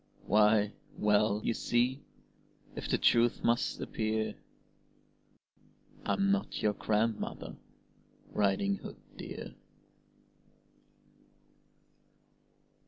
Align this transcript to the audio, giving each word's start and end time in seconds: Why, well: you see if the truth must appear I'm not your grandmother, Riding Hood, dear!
Why, 0.25 0.73
well: 0.97 1.41
you 1.43 1.53
see 1.53 2.01
if 2.75 2.89
the 2.89 2.97
truth 2.97 3.43
must 3.43 3.79
appear 3.79 4.33
I'm 6.07 6.31
not 6.31 6.63
your 6.63 6.73
grandmother, 6.73 7.57
Riding 8.33 8.77
Hood, 8.77 8.97
dear! 9.15 9.53